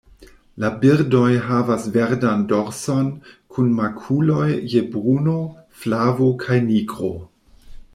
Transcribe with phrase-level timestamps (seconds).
[0.61, 3.13] La birdoj havas verdan dorson,
[3.57, 5.39] kun makuloj je bruno,
[5.83, 7.17] flavo kaj nigro.